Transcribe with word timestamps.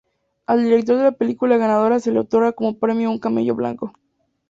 Al 0.47 0.63
director 0.63 0.97
de 0.97 1.03
la 1.03 1.11
película 1.11 1.57
ganadora 1.57 1.99
se 1.99 2.11
le 2.11 2.17
otorga 2.21 2.53
como 2.53 2.79
premio 2.79 3.11
un 3.11 3.19
camello 3.19 3.53
blanco. 3.53 3.93